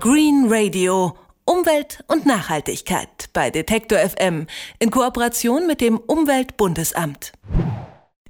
Green 0.00 0.46
Radio. 0.48 1.16
Umwelt 1.44 2.04
und 2.06 2.24
Nachhaltigkeit 2.24 3.30
bei 3.32 3.50
Detektor 3.50 3.98
FM 3.98 4.46
in 4.78 4.92
Kooperation 4.92 5.66
mit 5.66 5.80
dem 5.80 5.98
Umweltbundesamt. 5.98 7.32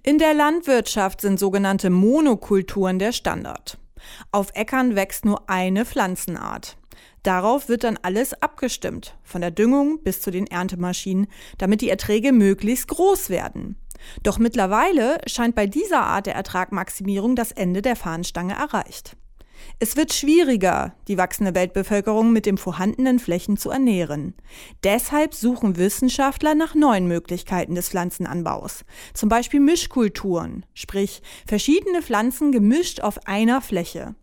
In 0.03 0.17
der 0.17 0.33
Landwirtschaft 0.33 1.21
sind 1.21 1.39
sogenannte 1.39 1.91
Monokulturen 1.91 2.99
der 2.99 3.13
Standard. 3.13 3.77
Auf 4.33 4.49
Äckern 4.55 4.97
wächst 4.97 5.27
nur 5.27 5.51
eine 5.51 5.85
Pflanzenart. 5.85 6.79
Darauf 7.23 7.69
wird 7.69 7.85
dann 7.85 7.99
alles 8.01 8.33
abgestimmt, 8.43 9.19
von 9.23 9.43
der 9.43 9.51
Düngung 9.51 10.03
bis 10.03 10.23
zu 10.23 10.31
den 10.31 10.47
Erntemaschinen, 10.47 11.27
damit 11.59 11.83
die 11.83 11.91
Erträge 11.91 12.33
möglichst 12.33 12.89
groß 12.89 13.29
werden. 13.29 13.77
Doch 14.23 14.39
mittlerweile 14.39 15.19
scheint 15.27 15.55
bei 15.55 15.67
dieser 15.67 16.01
Art 16.01 16.25
der 16.25 16.35
Ertragmaximierung 16.35 17.37
das 17.37 17.53
Ende 17.53 17.83
der 17.83 17.95
Fahnenstange 17.95 18.55
erreicht. 18.55 19.19
Es 19.79 19.97
wird 19.97 20.13
schwieriger, 20.13 20.95
die 21.09 21.19
wachsende 21.19 21.55
Weltbevölkerung 21.55 22.33
mit 22.33 22.47
den 22.47 22.59
vorhandenen 22.59 23.19
Flächen 23.19 23.57
zu 23.57 23.71
ernähren. 23.71 24.35
Deshalb 24.85 25.35
suchen 25.35 25.77
Wissenschaftler 25.77 26.55
nach 26.55 26.75
neuen 26.75 27.07
Möglichkeiten 27.07 27.75
des 27.75 27.89
Pflanzenanbaus. 27.89 28.85
Zum 29.15 29.29
Beispiel 29.29 29.61
Mischkulturen, 29.61 30.67
sprich 30.75 31.23
verschiedene 31.47 32.03
Pflanzen 32.03 32.53
gemischt 32.53 33.01
auf 33.01 33.27
einer 33.27 33.61
Fläche. 33.61 34.15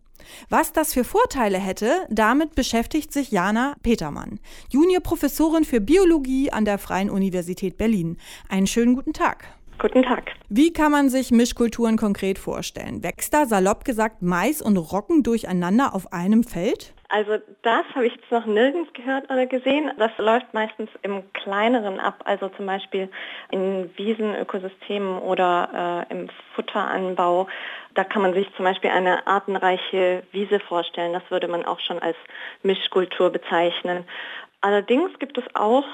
Was 0.48 0.72
das 0.72 0.92
für 0.92 1.04
Vorteile 1.04 1.58
hätte, 1.58 2.06
damit 2.10 2.54
beschäftigt 2.54 3.12
sich 3.12 3.30
Jana 3.30 3.76
Petermann, 3.82 4.40
Juniorprofessorin 4.70 5.64
für 5.64 5.80
Biologie 5.80 6.50
an 6.50 6.64
der 6.64 6.78
Freien 6.78 7.10
Universität 7.10 7.78
Berlin. 7.78 8.16
Einen 8.48 8.66
schönen 8.66 8.94
guten 8.94 9.12
Tag. 9.12 9.55
Guten 9.78 10.02
Tag. 10.02 10.32
Wie 10.48 10.72
kann 10.72 10.90
man 10.90 11.10
sich 11.10 11.30
Mischkulturen 11.30 11.98
konkret 11.98 12.38
vorstellen? 12.38 13.02
Wächst 13.02 13.34
da 13.34 13.44
salopp 13.44 13.84
gesagt 13.84 14.22
Mais 14.22 14.62
und 14.62 14.78
Roggen 14.78 15.22
durcheinander 15.22 15.94
auf 15.94 16.12
einem 16.12 16.44
Feld? 16.44 16.94
Also 17.08 17.38
das 17.62 17.84
habe 17.94 18.06
ich 18.06 18.14
jetzt 18.14 18.30
noch 18.32 18.46
nirgends 18.46 18.92
gehört 18.94 19.30
oder 19.30 19.46
gesehen. 19.46 19.92
Das 19.98 20.10
läuft 20.18 20.52
meistens 20.54 20.90
im 21.02 21.22
kleineren 21.34 22.00
ab, 22.00 22.22
also 22.24 22.48
zum 22.48 22.66
Beispiel 22.66 23.08
in 23.50 23.90
Wiesenökosystemen 23.96 25.18
oder 25.18 26.06
äh, 26.10 26.12
im 26.12 26.28
Futteranbau. 26.54 27.46
Da 27.94 28.04
kann 28.04 28.22
man 28.22 28.34
sich 28.34 28.48
zum 28.56 28.64
Beispiel 28.64 28.90
eine 28.90 29.26
artenreiche 29.26 30.22
Wiese 30.32 30.58
vorstellen. 30.58 31.12
Das 31.12 31.22
würde 31.30 31.48
man 31.48 31.64
auch 31.64 31.80
schon 31.80 31.98
als 31.98 32.16
Mischkultur 32.62 33.30
bezeichnen. 33.30 34.04
Allerdings 34.60 35.16
gibt 35.18 35.38
es 35.38 35.44
auch 35.54 35.84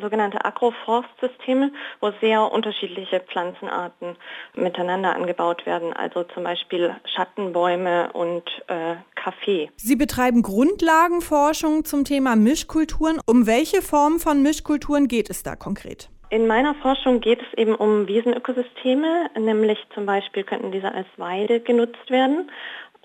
sogenannte 0.00 0.44
Agroforstsysteme, 0.44 1.72
wo 2.00 2.12
sehr 2.20 2.50
unterschiedliche 2.52 3.20
Pflanzenarten 3.20 4.16
miteinander 4.54 5.14
angebaut 5.14 5.66
werden, 5.66 5.92
also 5.92 6.24
zum 6.24 6.44
Beispiel 6.44 6.94
Schattenbäume 7.14 8.12
und 8.12 8.44
äh, 8.68 8.96
Kaffee. 9.14 9.70
Sie 9.76 9.96
betreiben 9.96 10.42
Grundlagenforschung 10.42 11.84
zum 11.84 12.04
Thema 12.04 12.36
Mischkulturen. 12.36 13.18
Um 13.26 13.46
welche 13.46 13.82
Form 13.82 14.18
von 14.18 14.42
Mischkulturen 14.42 15.08
geht 15.08 15.30
es 15.30 15.42
da 15.42 15.56
konkret? 15.56 16.08
In 16.28 16.48
meiner 16.48 16.74
Forschung 16.74 17.20
geht 17.20 17.40
es 17.40 17.56
eben 17.56 17.74
um 17.74 18.08
Wiesenökosysteme, 18.08 19.30
nämlich 19.38 19.78
zum 19.94 20.06
Beispiel 20.06 20.42
könnten 20.42 20.72
diese 20.72 20.92
als 20.92 21.06
Weide 21.16 21.60
genutzt 21.60 22.10
werden 22.10 22.50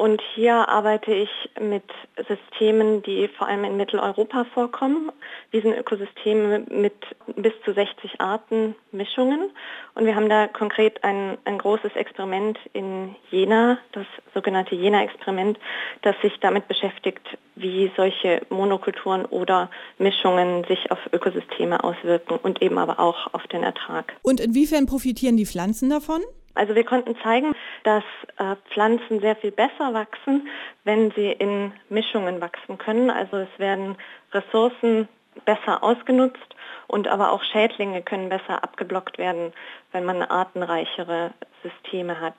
und 0.02 0.20
hier 0.34 0.68
arbeite 0.68 1.14
ich 1.14 1.30
mit 1.60 1.84
Systemen, 2.28 3.04
die 3.04 3.28
vor 3.28 3.48
allem 3.48 3.66
in 3.66 3.78
Mitteleuropa 3.78 4.46
vorkommen. 4.46 5.12
Diesen 5.54 5.76
Ökosysteme 5.76 6.66
mit 6.72 6.96
bis 7.36 7.54
zu 7.64 7.72
60 7.72 8.20
Arten 8.20 8.74
Mischungen. 8.92 9.52
Und 9.94 10.08
wir 10.08 10.16
haben 10.16 10.28
da 10.28 10.48
konkret 10.48 11.04
ein, 11.04 11.38
ein 11.46 11.60
großes 11.60 11.96
Experiment 11.96 12.58
in 12.74 13.16
Jena, 13.30 13.78
das 13.92 14.08
sogenannte 14.34 14.74
Jena-Experiment, 14.74 15.60
das 16.02 16.16
sich 16.24 16.34
damit 16.40 16.68
beschäftigt, 16.68 17.38
wie 17.54 17.92
solche 17.96 18.42
Monokulturen 18.50 19.26
oder 19.26 19.70
Mischungen 20.00 20.64
sich 20.64 20.90
auf 20.90 20.98
Ökosysteme 21.14 21.84
auswirken 21.84 22.40
und 22.42 22.64
eben 22.64 22.80
aber 22.80 23.00
auch 23.00 23.36
auf 23.36 23.46
den 23.46 23.62
Ertrag. 23.62 24.16
Und 24.24 24.40
inwiefern 24.40 24.88
profitieren 24.88 25.38
die 25.38 25.46
Pflanzen 25.46 25.92
davon? 25.92 26.22
Also 26.54 26.76
wir 26.76 26.84
konnten 26.84 27.16
zeigen, 27.24 27.54
dass 27.84 28.04
äh, 28.38 28.56
Pflanzen 28.72 29.20
sehr 29.20 29.36
viel 29.36 29.52
besser 29.52 29.94
wachsen, 29.94 30.48
wenn 30.84 31.12
sie 31.12 31.32
in 31.32 31.74
Mischungen 31.90 32.42
wachsen 32.42 32.78
können. 32.78 33.10
Also 33.10 33.38
es 33.38 33.60
werden 33.60 33.96
Ressourcen 34.34 35.08
besser 35.46 35.84
ausgenutzt 35.84 36.56
und 36.88 37.08
aber 37.08 37.32
auch 37.32 37.44
Schädlinge 37.44 38.02
können 38.02 38.30
besser 38.30 38.64
abgeblockt 38.64 39.18
werden, 39.18 39.54
wenn 39.92 40.04
man 40.04 40.22
artenreichere 40.22 41.32
Systeme 41.64 42.20
hat. 42.20 42.36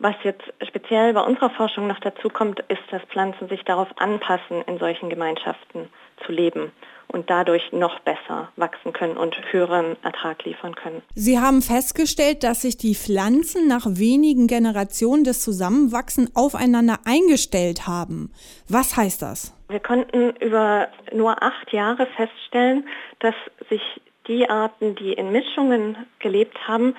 Was 0.00 0.14
jetzt 0.22 0.44
speziell 0.66 1.12
bei 1.12 1.20
unserer 1.22 1.50
Forschung 1.50 1.86
noch 1.88 1.98
dazu 2.00 2.28
kommt, 2.28 2.60
ist, 2.68 2.82
dass 2.90 3.02
Pflanzen 3.04 3.48
sich 3.48 3.64
darauf 3.64 3.88
anpassen, 3.98 4.62
in 4.66 4.78
solchen 4.78 5.10
Gemeinschaften 5.10 5.88
zu 6.24 6.32
leben 6.32 6.72
und 7.08 7.30
dadurch 7.30 7.72
noch 7.72 8.00
besser 8.00 8.52
wachsen 8.56 8.92
können 8.92 9.16
und 9.16 9.36
höheren 9.50 9.96
Ertrag 10.02 10.44
liefern 10.44 10.74
können. 10.74 11.02
Sie 11.14 11.38
haben 11.38 11.62
festgestellt, 11.62 12.44
dass 12.44 12.62
sich 12.62 12.76
die 12.76 12.94
Pflanzen 12.94 13.66
nach 13.66 13.86
wenigen 13.86 14.46
Generationen 14.46 15.24
des 15.24 15.42
Zusammenwachsen 15.42 16.30
aufeinander 16.34 16.98
eingestellt 17.04 17.86
haben. 17.86 18.32
Was 18.68 18.96
heißt 18.96 19.22
das? 19.22 19.54
Wir 19.68 19.80
konnten 19.80 20.30
über 20.36 20.88
nur 21.12 21.42
acht 21.42 21.72
Jahre 21.72 22.06
feststellen, 22.16 22.86
dass 23.20 23.34
sich 23.68 23.82
die 24.26 24.48
Arten, 24.48 24.94
die 24.94 25.12
in 25.14 25.32
Mischungen 25.32 25.96
gelebt 26.18 26.56
haben, 26.68 26.94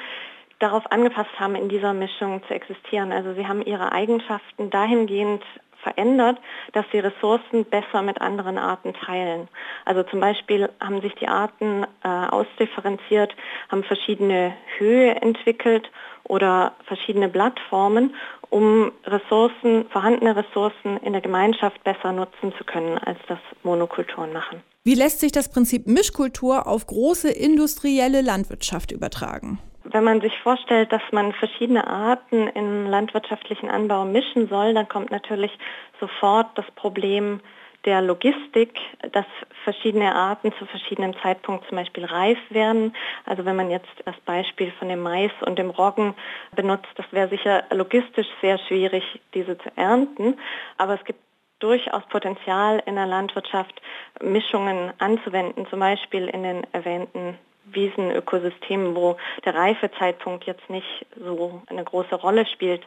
darauf 0.60 0.92
angepasst 0.92 1.40
haben, 1.40 1.56
in 1.56 1.70
dieser 1.70 1.94
Mischung 1.94 2.42
zu 2.48 2.54
existieren. 2.54 3.12
Also 3.12 3.34
sie 3.34 3.48
haben 3.48 3.62
ihre 3.62 3.92
Eigenschaften 3.92 4.70
dahingehend 4.70 5.44
verändert, 5.82 6.38
dass 6.74 6.86
sie 6.92 7.00
Ressourcen 7.00 7.66
besser 7.66 8.02
mit 8.02 8.22
anderen 8.22 8.58
Arten 8.58 8.94
teilen. 8.94 9.48
Also 9.86 10.04
zum 10.04 10.20
Beispiel 10.20 10.70
haben 10.80 11.02
sich 11.02 11.14
die 11.16 11.28
Arten 11.28 11.86
äh, 12.04 12.08
ausdifferenziert, 12.08 13.36
haben 13.70 13.84
verschiedene 13.84 14.54
Höhe 14.78 15.16
entwickelt 15.16 15.90
oder 16.24 16.74
verschiedene 16.86 17.30
Blattformen, 17.30 18.16
um 18.50 18.92
Ressourcen, 19.06 19.86
vorhandene 19.90 20.36
Ressourcen 20.36 20.98
in 20.98 21.14
der 21.14 21.22
Gemeinschaft 21.22 21.84
besser 21.84 22.12
nutzen 22.12 22.54
zu 22.58 22.64
können, 22.64 22.98
als 22.98 23.20
das 23.28 23.40
Monokulturen 23.64 24.34
machen. 24.34 24.64
Wie 24.84 24.96
lässt 24.96 25.20
sich 25.20 25.32
das 25.32 25.52
Prinzip 25.52 25.88
Mischkultur 25.88 26.68
auf 26.68 26.88
große 26.88 27.30
industrielle 27.30 28.22
Landwirtschaft 28.22 28.92
übertragen? 28.92 29.60
Wenn 29.92 30.04
man 30.04 30.22
sich 30.22 30.38
vorstellt, 30.40 30.92
dass 30.92 31.02
man 31.12 31.34
verschiedene 31.34 31.88
Arten 31.88 32.48
im 32.50 32.86
landwirtschaftlichen 32.86 33.70
Anbau 33.70 34.06
mischen 34.06 34.48
soll, 34.48 34.76
dann 34.76 34.88
kommt 34.88 35.10
natürlich 35.10 35.52
sofort 36.00 36.48
das 36.56 36.70
Problem 36.76 37.40
der 37.86 38.02
Logistik, 38.02 38.78
dass 39.14 39.26
verschiedene 39.64 40.14
Arten 40.14 40.54
zu 40.60 40.66
verschiedenem 40.68 41.16
Zeitpunkt 41.24 41.68
zum 41.68 41.78
Beispiel 41.78 42.06
reif 42.06 42.38
werden. 42.50 42.96
Also 43.26 43.46
wenn 43.46 43.56
man 43.56 43.72
jetzt 43.72 43.90
das 44.06 44.20
Beispiel 44.26 44.72
von 44.78 44.90
dem 44.90 45.02
Mais 45.02 45.32
und 45.46 45.58
dem 45.58 45.72
Roggen 45.72 46.14
benutzt, 46.56 46.90
das 46.96 47.06
wäre 47.12 47.30
sicher 47.30 47.64
logistisch 47.72 48.28
sehr 48.42 48.60
schwierig, 48.60 49.04
diese 49.34 49.58
zu 49.58 49.70
ernten. 49.76 50.38
Aber 50.78 50.94
es 50.94 51.04
gibt 51.04 51.20
durchaus 51.60 52.04
Potenzial 52.10 52.84
in 52.86 52.96
der 52.96 53.08
Landwirtschaft, 53.08 53.82
Mischungen 54.22 54.94
anzuwenden, 55.00 55.66
zum 55.68 55.80
Beispiel 55.80 56.28
in 56.28 56.44
den 56.44 56.68
erwähnten 56.74 57.40
Wiesenökosystemen, 57.74 58.96
wo 58.96 59.18
der 59.46 59.56
Reifezeitpunkt 59.56 60.46
jetzt 60.46 60.70
nicht 60.70 61.06
so 61.18 61.62
eine 61.68 61.84
große 61.84 62.16
Rolle 62.16 62.46
spielt. 62.46 62.82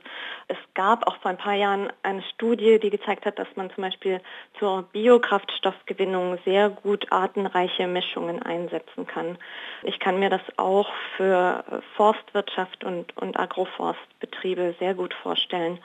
Es 0.49 0.57
gab 0.75 1.07
auch 1.07 1.17
vor 1.17 1.31
ein 1.31 1.39
paar 1.39 1.55
Jahren 1.55 1.93
eine 2.03 2.23
Studie, 2.35 2.79
die 2.79 2.91
gezeigt 2.91 3.27
hat, 3.27 3.39
dass 3.39 3.49
man 3.57 3.71
zum 3.71 3.83
Beispiel 3.83 4.21
zur 4.59 4.83
Biokraftstoffgewinnung 4.93 6.39
sehr 6.45 6.71
gut 6.71 7.11
artenreiche 7.11 7.87
Mischungen 7.87 8.43
einsetzen 8.43 9.07
kann. 9.07 9.39
Ich 9.83 9.99
kann 9.99 10.19
mir 10.19 10.31
das 10.31 10.43
auch 10.57 10.91
für 11.17 11.65
Forstwirtschaft 11.97 12.85
und, 12.85 13.17
und 13.17 13.39
Agroforstbetriebe 13.39 14.75
sehr 14.79 14.95
gut 14.95 15.15
vorstellen. 15.15 15.79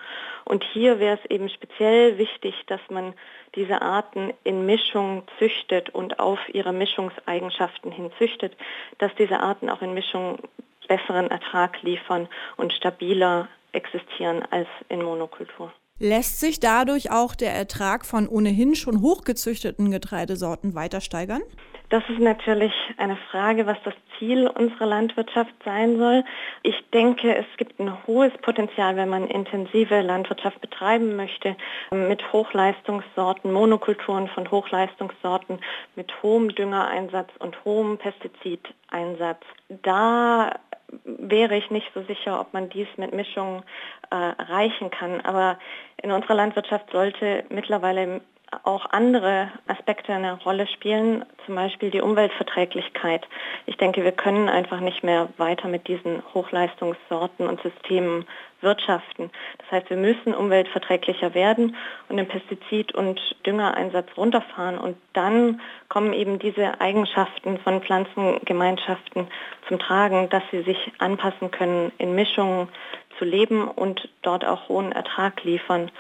Und 0.46 0.64
hier 0.64 1.00
wäre 1.00 1.20
es 1.22 1.30
eben 1.30 1.50
speziell 1.50 2.18
wichtig, 2.18 2.56
dass 2.68 2.82
man 2.90 3.14
diese 3.56 3.82
Arten 3.82 4.34
in 4.44 4.66
Mischung 4.66 5.24
züchtet 5.40 5.90
und 5.90 6.20
auf 6.20 6.40
ihre 6.54 6.74
Mischungseigenschaften 6.74 7.92
hin 7.92 8.12
züchtet, 8.18 8.56
dass 8.98 9.14
diese 9.16 9.40
Arten 9.40 9.70
auch 9.70 9.82
in 9.82 9.94
Mischung 9.94 10.40
besseren 10.88 11.30
Ertrag 11.30 11.82
liefern 11.82 12.28
und 12.56 12.74
stabiler 12.74 13.48
existieren 13.72 14.44
als 14.50 14.68
in 14.90 15.04
Monokultur. 15.04 15.72
Lässt 16.00 16.40
sich 16.40 16.60
dadurch 16.60 17.12
auch 17.12 17.34
der 17.34 17.54
Ertrag 17.54 18.06
von 18.06 18.28
ohnehin 18.28 18.76
schon 18.76 19.02
hochgezüchteten 19.02 19.90
Getreidesorten 19.90 20.76
weiter 20.76 21.02
steigern? 21.02 21.42
Das 21.90 22.04
ist 22.10 22.20
natürlich 22.20 22.74
eine 22.98 23.16
Frage, 23.32 23.66
was 23.66 23.78
das 23.86 23.94
Ziel 24.20 24.48
unserer 24.48 24.86
Landwirtschaft 24.86 25.54
sein 25.64 25.98
soll. 25.98 26.24
Ich 26.62 26.76
denke, 26.94 27.34
es 27.36 27.46
gibt 27.58 27.80
ein 27.80 28.06
hohes 28.06 28.34
Potenzial, 28.42 28.96
wenn 28.98 29.10
man 29.10 29.28
intensive 29.28 30.02
Landwirtschaft 30.02 30.60
betreiben 30.60 31.16
möchte, 31.16 31.56
mit 31.92 32.34
Hochleistungssorten, 32.34 33.52
Monokulturen 33.52 34.28
von 34.28 34.52
Hochleistungssorten, 34.52 35.60
mit 35.96 36.12
hohem 36.22 36.54
Düngereinsatz 36.54 37.30
und 37.40 37.64
hohem 37.64 37.98
Pestizideinsatz. 37.98 39.42
Da 39.82 40.60
wäre 41.04 41.56
ich 41.56 41.70
nicht 41.70 41.92
so 41.94 42.02
sicher, 42.04 42.40
ob 42.40 42.54
man 42.54 42.70
dies 42.70 42.88
mit 42.98 43.14
Mischungen 43.14 43.64
äh, 44.12 44.16
erreichen 44.16 44.90
kann. 44.90 45.22
Aber 45.22 45.60
in 46.02 46.12
unserer 46.12 46.36
Landwirtschaft 46.36 46.92
sollte 46.92 47.46
mittlerweile 47.50 48.22
auch 48.64 48.86
andere 48.92 49.52
Aspekte 49.68 50.14
eine 50.14 50.34
Rolle 50.42 50.68
spielen, 50.68 51.26
zum 51.46 51.56
Beispiel 51.56 51.92
die 51.92 52.02
Umweltverträglichkeit. 52.02 53.28
Ich 53.66 53.78
denke, 53.78 54.04
wir 54.04 54.12
können 54.12 54.48
einfach 54.50 54.80
nicht 54.80 55.04
mehr 55.04 55.30
weiter 55.38 55.68
mit 55.68 55.88
diesen 55.88 56.24
Hochleistungssorten 56.34 57.48
und 57.48 57.62
Systemen 57.62 58.26
wirtschaften. 58.62 59.30
Das 59.60 59.72
heißt, 59.72 59.90
wir 59.90 59.98
müssen 59.98 60.34
umweltverträglicher 60.34 61.34
werden 61.34 61.76
und 62.10 62.18
den 62.18 62.28
Pestizid- 62.28 62.96
und 62.96 63.20
Düngereinsatz 63.46 64.08
runterfahren. 64.18 64.78
Und 64.78 64.98
dann 65.14 65.62
kommen 65.90 66.14
eben 66.14 66.40
diese 66.40 66.80
Eigenschaften 66.82 67.60
von 67.60 67.82
Pflanzengemeinschaften 67.82 69.28
zum 69.68 69.80
Tragen, 69.80 70.30
dass 70.30 70.44
sie 70.52 70.64
sich 70.64 70.92
anpassen 71.00 71.52
können, 71.52 71.92
in 71.98 72.16
Mischungen 72.16 72.70
zu 73.18 73.26
leben 73.26 73.68
und 73.68 74.10
dort 74.22 74.46
auch 74.46 74.70
hohen 74.70 74.92
Ertrag 74.92 75.44
liefern. 75.44 75.92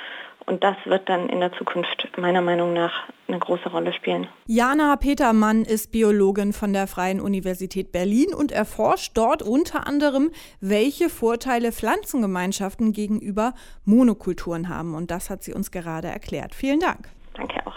Und 0.47 0.63
das 0.63 0.77
wird 0.85 1.09
dann 1.09 1.27
in 1.27 1.41
der 1.41 1.51
Zukunft 1.51 2.07
meiner 2.17 2.41
Meinung 2.41 2.71
nach 2.71 3.09
eine 3.27 3.38
große 3.38 3.69
Rolle 3.69 3.91
spielen. 3.91 4.29
Jana 4.45 4.95
Petermann 4.95 5.65
ist 5.65 5.91
Biologin 5.91 6.53
von 6.53 6.71
der 6.71 6.88
Freien 6.88 7.19
Universität 7.19 7.91
Berlin 7.91 8.33
und 8.33 8.53
erforscht 8.53 9.11
dort 9.15 9.44
unter 9.44 9.85
anderem, 9.85 10.31
welche 10.61 11.09
Vorteile 11.09 11.73
Pflanzengemeinschaften 11.73 12.94
gegenüber 12.94 13.53
Monokulturen 13.83 14.69
haben. 14.69 14.95
Und 14.95 15.11
das 15.11 15.29
hat 15.29 15.44
sie 15.44 15.53
uns 15.53 15.69
gerade 15.69 16.07
erklärt. 16.07 16.55
Vielen 16.55 16.79
Dank. 16.79 17.09
Danke 17.33 17.55
auch. 17.67 17.75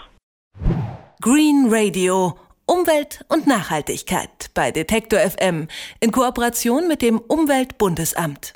Green 1.19 1.67
Radio. 1.69 2.35
Umwelt 2.67 3.25
und 3.27 3.47
Nachhaltigkeit 3.47 4.49
bei 4.53 4.71
Detektor 4.71 5.19
FM 5.19 5.67
in 5.99 6.13
Kooperation 6.13 6.87
mit 6.87 7.01
dem 7.01 7.19
Umweltbundesamt. 7.19 8.53